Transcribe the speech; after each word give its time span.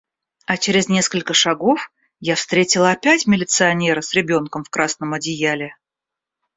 А 0.47 0.57
через 0.57 0.89
несколько 0.89 1.35
шагов 1.35 1.91
я 2.19 2.33
встретила 2.33 2.89
опять 2.89 3.27
милиционера 3.27 4.01
с 4.01 4.15
ребёнком 4.15 4.63
в 4.63 4.69
красном 4.71 5.13
одеяле. 5.13 5.75